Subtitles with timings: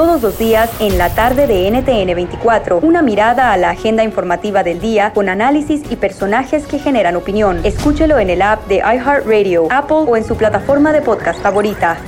[0.00, 4.62] Todos los días en la tarde de NTN 24, una mirada a la agenda informativa
[4.62, 7.60] del día con análisis y personajes que generan opinión.
[7.66, 11.98] Escúchelo en el app de iHeartRadio, Apple o en su plataforma de podcast favorita.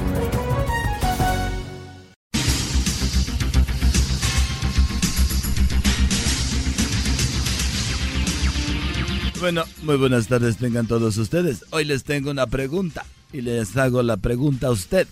[9.39, 11.67] Bueno, muy buenas tardes tengan todos ustedes.
[11.73, 13.05] Hoy les tengo una pregunta
[13.35, 15.07] y les hago la pregunta a usted.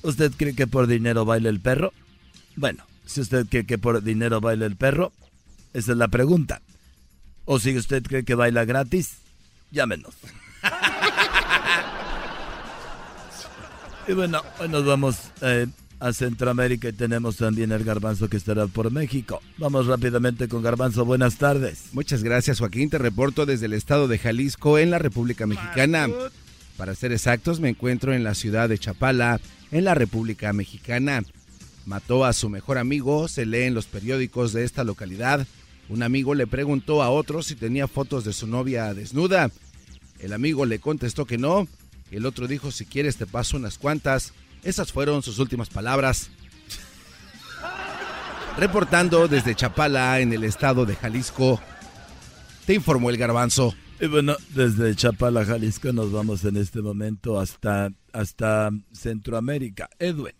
[0.00, 1.92] ¿Usted cree que por dinero baila el perro?
[2.56, 5.12] Bueno, si usted cree que por dinero baila el perro,
[5.72, 6.62] esa es la pregunta.
[7.44, 9.18] O si usted cree que baila gratis,
[9.70, 10.14] llámenos.
[14.08, 15.66] y bueno, hoy nos vamos eh,
[16.00, 19.42] a Centroamérica y tenemos también el garbanzo que estará por México.
[19.58, 21.04] Vamos rápidamente con garbanzo.
[21.04, 21.88] Buenas tardes.
[21.92, 22.88] Muchas gracias, Joaquín.
[22.88, 26.08] Te reporto desde el estado de Jalisco, en la República Mexicana.
[26.76, 31.22] Para ser exactos, me encuentro en la ciudad de Chapala, en la República Mexicana.
[31.86, 35.46] Mató a su mejor amigo, se lee en los periódicos de esta localidad.
[35.88, 39.50] Un amigo le preguntó a otro si tenía fotos de su novia desnuda.
[40.18, 41.68] El amigo le contestó que no.
[42.10, 44.32] El otro dijo, si quieres te paso unas cuantas.
[44.62, 46.30] Esas fueron sus últimas palabras.
[48.56, 51.60] Reportando desde Chapala, en el estado de Jalisco,
[52.66, 53.74] te informó el garbanzo.
[54.00, 59.90] Y bueno, desde Chapala, Jalisco, nos vamos en este momento hasta, hasta Centroamérica.
[59.98, 60.34] Edwin.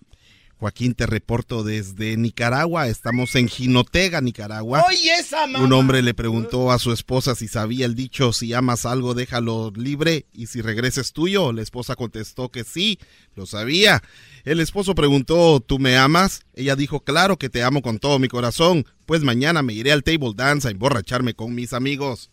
[0.59, 2.89] Joaquín, te reporto desde Nicaragua.
[2.89, 4.85] Estamos en Jinotega, Nicaragua.
[4.89, 5.65] Oye, esa mamá.
[5.65, 9.73] Un hombre le preguntó a su esposa si sabía el dicho, si amas algo, déjalo
[9.77, 11.53] libre y si regreses tuyo.
[11.53, 12.99] La esposa contestó que sí,
[13.35, 14.03] lo sabía.
[14.45, 16.43] El esposo preguntó, ¿tú me amas?
[16.55, 18.87] Ella dijo, claro que te amo con todo mi corazón.
[19.07, 22.31] Pues mañana me iré al table dance a emborracharme con mis amigos.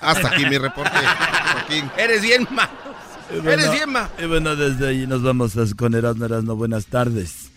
[0.00, 0.90] Hasta aquí mi reporte,
[1.52, 1.88] Joaquín.
[1.96, 2.68] Eres bien ma.
[3.30, 4.10] Y bueno, Eres bien ma.
[4.20, 6.56] Y bueno, desde ahí nos vamos a- con Erasmo Erasmo.
[6.56, 7.47] Buenas tardes.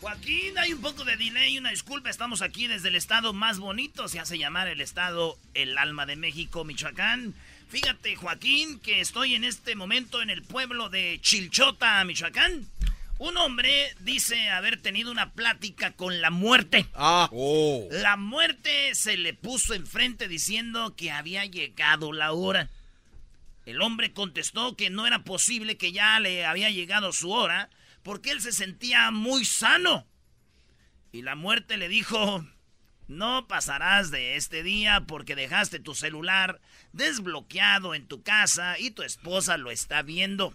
[0.00, 4.06] Joaquín, hay un poco de delay, una disculpa, estamos aquí desde el estado más bonito,
[4.06, 7.34] se hace llamar el estado El Alma de México, Michoacán.
[7.70, 12.66] Fíjate, Joaquín, que estoy en este momento en el pueblo de Chilchota, Michoacán.
[13.18, 16.86] Un hombre dice haber tenido una plática con la muerte.
[16.94, 17.30] Ah.
[17.90, 22.68] La muerte se le puso enfrente diciendo que había llegado la hora.
[23.66, 27.70] El hombre contestó que no era posible que ya le había llegado su hora
[28.04, 30.06] porque él se sentía muy sano.
[31.10, 32.46] Y la muerte le dijo,
[33.08, 36.60] no pasarás de este día porque dejaste tu celular
[36.92, 40.54] desbloqueado en tu casa y tu esposa lo está viendo.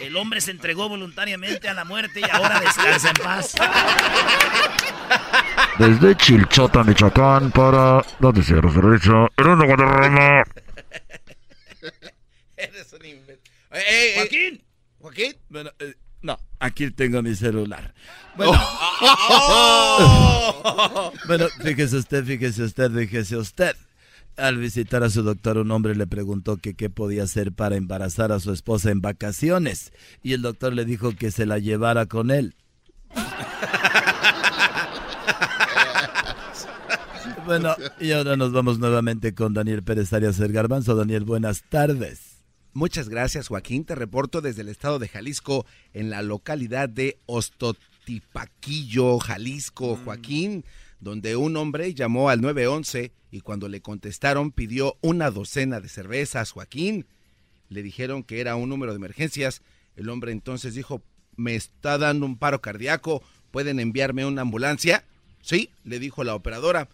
[0.00, 3.54] El hombre se entregó voluntariamente a la muerte y ahora descansa en paz.
[5.78, 10.44] Desde Chilchota, Michoacán, para Noticiero Servicio, Erasmo Guadarrama.
[12.56, 13.40] Eres un imbécil.
[13.70, 14.64] Eh, eh, eh, Joaquín,
[14.98, 15.36] Joaquín.
[15.48, 15.94] Bueno, eh, no,
[16.64, 17.94] aquí tengo mi celular.
[18.36, 18.52] Bueno,
[21.26, 23.76] bueno, fíjese usted, fíjese usted, fíjese usted.
[24.36, 28.32] Al visitar a su doctor, un hombre le preguntó que qué podía hacer para embarazar
[28.32, 29.92] a su esposa en vacaciones.
[30.22, 32.56] Y el doctor le dijo que se la llevara con él.
[37.44, 40.96] Bueno, y ahora nos vamos nuevamente con Daniel Pérez Arias el Garbanzo.
[40.96, 42.33] Daniel, buenas tardes.
[42.76, 43.84] Muchas gracias, Joaquín.
[43.84, 50.64] Te reporto desde el estado de Jalisco, en la localidad de Ostotipaquillo, Jalisco, Joaquín,
[50.98, 56.50] donde un hombre llamó al 911 y cuando le contestaron pidió una docena de cervezas,
[56.50, 57.06] Joaquín.
[57.68, 59.62] Le dijeron que era un número de emergencias.
[59.94, 61.00] El hombre entonces dijo,
[61.36, 63.22] me está dando un paro cardíaco,
[63.52, 65.04] ¿pueden enviarme una ambulancia?
[65.42, 66.88] Sí, le dijo la operadora.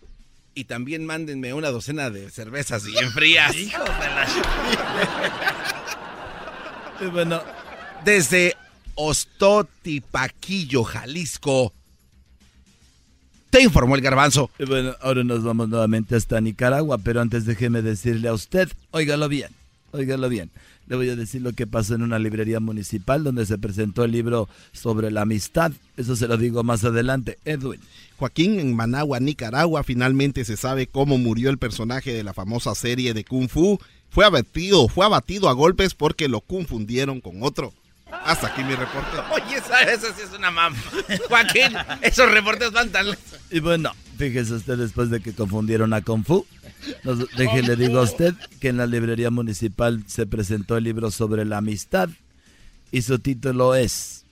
[0.54, 3.54] Y también mándenme una docena de cervezas bien frías.
[3.54, 4.26] hijo de la...
[7.12, 7.42] Bueno,
[8.04, 8.56] desde
[8.94, 11.72] Ostotipaquillo, Jalisco.
[13.48, 14.50] Te informó el garbanzo.
[14.58, 19.28] Y bueno, ahora nos vamos nuevamente hasta Nicaragua, pero antes déjeme decirle a usted, óigalo
[19.28, 19.50] bien,
[19.92, 20.50] óigalo bien.
[20.86, 24.12] Le voy a decir lo que pasó en una librería municipal donde se presentó el
[24.12, 25.72] libro sobre la amistad.
[25.96, 27.38] Eso se lo digo más adelante.
[27.44, 27.80] Edwin.
[28.18, 33.14] Joaquín, en Managua, Nicaragua, finalmente se sabe cómo murió el personaje de la famosa serie
[33.14, 33.78] de Kung Fu.
[34.10, 37.72] Fue abatido, fue abatido a golpes porque lo confundieron con otro.
[38.10, 39.16] Hasta aquí mi reporte.
[39.32, 40.76] Oye, esa, esa sí es una mamá.
[41.28, 43.06] Joaquín, esos reportes van tan...
[43.50, 46.44] Y bueno, fíjese usted después de que confundieron a Kung Fu.
[47.04, 51.44] Nos, le digo a usted que en la librería municipal se presentó el libro sobre
[51.44, 52.08] la amistad
[52.90, 54.24] y su título es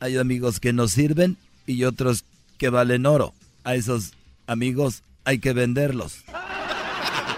[0.00, 1.36] Hay amigos que nos sirven
[1.66, 2.24] y otros
[2.58, 3.32] que valen oro.
[3.64, 4.12] A esos
[4.46, 6.24] amigos hay que venderlos.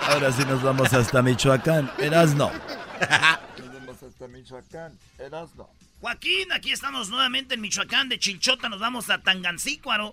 [0.09, 1.91] Ahora sí nos vamos hasta Michoacán.
[1.99, 2.51] Erasno.
[3.59, 4.93] Nos vamos hasta Michoacán.
[5.19, 5.69] Erasno.
[6.01, 10.13] Joaquín, aquí estamos nuevamente en Michoacán, de Chilchota nos vamos a Tangancícuaro.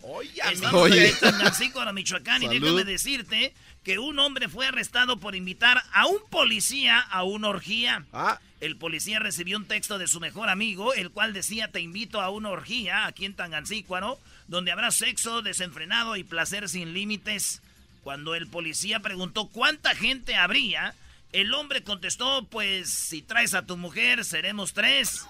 [0.50, 3.54] estamos en Tangancícuaro, Michoacán, y déjame decirte
[3.84, 8.06] que un hombre fue arrestado por invitar a un policía a una orgía.
[8.14, 8.40] Ah.
[8.62, 12.30] El policía recibió un texto de su mejor amigo, el cual decía, te invito a
[12.30, 17.62] una orgía aquí en Tangancícuaro, donde habrá sexo desenfrenado y placer sin límites.
[18.04, 20.96] Cuando el policía preguntó cuánta gente habría,
[21.34, 25.26] el hombre contestó, pues si traes a tu mujer, seremos tres.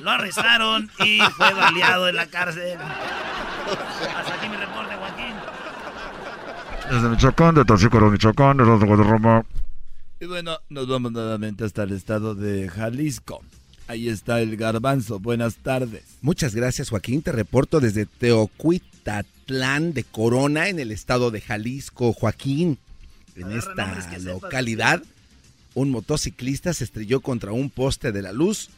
[0.00, 2.78] Lo arrestaron y fue baleado en la cárcel.
[2.78, 5.34] Hasta aquí mi reporte, Joaquín.
[6.90, 9.44] Desde Michoacán, de Tachícaro, Michoacán, de de Roma.
[10.18, 13.44] Y bueno, nos vamos nuevamente hasta el estado de Jalisco.
[13.86, 15.18] Ahí está el garbanzo.
[15.18, 16.04] Buenas tardes.
[16.22, 17.20] Muchas gracias, Joaquín.
[17.20, 22.14] Te reporto desde Teocuitatlán de Corona, en el estado de Jalisco.
[22.14, 22.78] Joaquín,
[23.36, 25.02] en esta localidad,
[25.74, 28.70] un motociclista se estrelló contra un poste de la luz.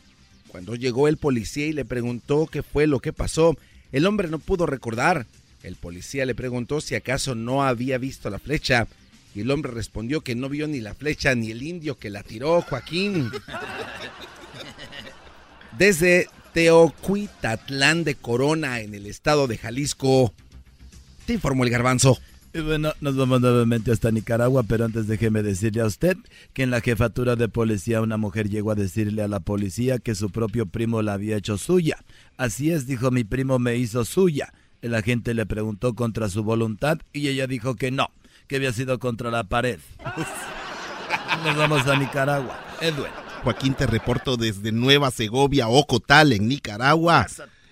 [0.48, 3.56] Cuando llegó el policía y le preguntó qué fue lo que pasó,
[3.92, 5.26] el hombre no pudo recordar.
[5.62, 8.86] El policía le preguntó si acaso no había visto la flecha
[9.34, 12.22] y el hombre respondió que no vio ni la flecha ni el indio que la
[12.22, 13.30] tiró, Joaquín.
[15.76, 20.32] Desde Teocuitatlán de Corona, en el estado de Jalisco,
[21.26, 22.18] te informó el garbanzo.
[22.52, 26.16] Y bueno, nos vamos nuevamente hasta Nicaragua, pero antes déjeme decirle a usted
[26.54, 30.14] que en la jefatura de policía una mujer llegó a decirle a la policía que
[30.14, 31.98] su propio primo la había hecho suya.
[32.36, 34.52] Así es, dijo mi primo me hizo suya.
[34.80, 38.08] El agente le preguntó contra su voluntad y ella dijo que no,
[38.46, 39.78] que había sido contra la pared.
[41.44, 42.58] Nos vamos a Nicaragua.
[42.80, 43.10] Edwin.
[43.42, 47.26] Joaquín, te reporto desde Nueva Segovia, Ocotal, en Nicaragua.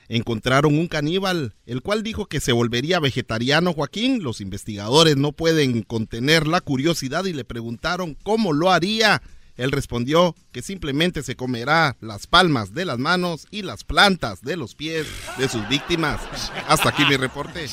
[0.09, 4.23] Encontraron un caníbal, el cual dijo que se volvería vegetariano, Joaquín.
[4.23, 9.23] Los investigadores no pueden contener la curiosidad y le preguntaron cómo lo haría.
[9.57, 14.57] Él respondió que simplemente se comerá las palmas de las manos y las plantas de
[14.57, 15.07] los pies
[15.39, 16.21] de sus víctimas.
[16.67, 17.67] Hasta aquí mi reporte.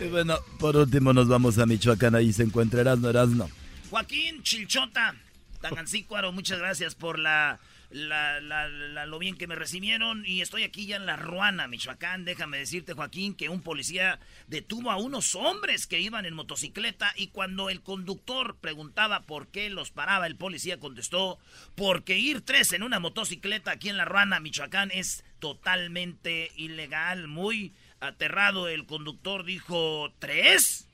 [0.00, 3.50] Y bueno, por último nos vamos a Michoacán, ahí se encuentra Erasno Erasno.
[3.90, 5.16] Joaquín Chilchota,
[5.60, 7.58] Tangancícuaro, muchas gracias por la
[7.90, 12.24] la, la, lo bien que me recibieron y estoy aquí ya en La Ruana, Michoacán.
[12.24, 17.28] Déjame decirte, Joaquín, que un policía detuvo a unos hombres que iban en motocicleta y
[17.28, 21.38] cuando el conductor preguntaba por qué los paraba, el policía contestó,
[21.74, 27.26] porque ir tres en una motocicleta aquí en La Ruana, Michoacán, es totalmente ilegal.
[27.26, 30.89] Muy aterrado el conductor dijo, ¿tres?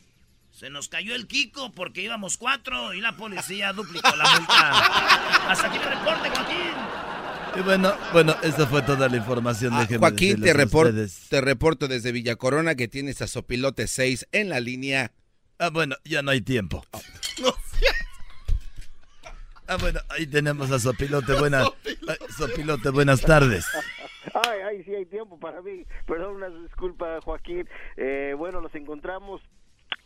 [0.57, 5.51] Se nos cayó el Kiko porque íbamos cuatro y la policía duplicó la multa.
[5.51, 6.73] Hasta aquí el reporte, Joaquín.
[7.57, 9.75] Y bueno, bueno, esa fue toda la información.
[9.75, 14.61] Ah, Joaquín, te, te reporto desde Villa Corona que tienes a Sopilote 6 en la
[14.61, 15.13] línea.
[15.59, 16.83] Ah, bueno, ya no hay tiempo.
[19.69, 21.35] Ah, bueno, ahí tenemos a Sopilote.
[21.41, 21.69] Buenas,
[22.39, 23.67] Sopilote, buenas tardes.
[24.33, 25.85] Ay, ay, sí hay tiempo para mí.
[26.07, 27.69] Perdón, una disculpa, Joaquín.
[27.97, 29.43] Eh, bueno, nos encontramos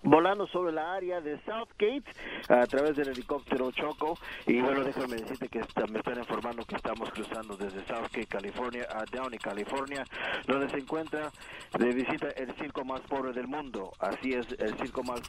[0.02, 2.04] volando sobre la área de Southgate
[2.48, 4.18] a través del helicóptero Choco.
[4.46, 9.04] Y bueno déjame decirte que me están informando que estamos cruzando desde Southgate California a
[9.04, 10.04] Downey California
[10.46, 11.30] donde se encuentra
[11.78, 13.92] de visita el circo más pobre del mundo.
[13.98, 15.20] Así es el circo más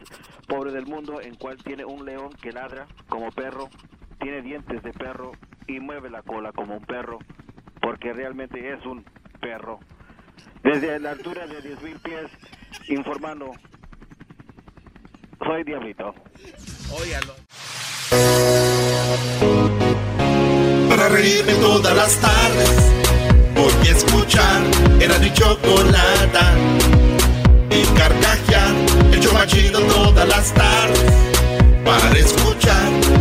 [0.47, 3.69] pobre del mundo en cual tiene un león que ladra como perro
[4.19, 5.31] tiene dientes de perro
[5.67, 7.19] y mueve la cola como un perro
[7.81, 9.03] porque realmente es un
[9.39, 9.79] perro.
[10.63, 12.31] Desde la altura de 10.000 pies
[12.89, 13.51] informando
[15.45, 16.13] soy Diablito.
[16.91, 17.33] Óyalo.
[20.89, 22.91] Para reírme todas las tardes,
[23.55, 24.62] voy a escuchar
[25.00, 26.53] era mi chocolata.
[27.69, 28.74] Y carcajear,
[29.13, 31.13] el chomachido todas las tardes.
[31.86, 33.20] Para escuchar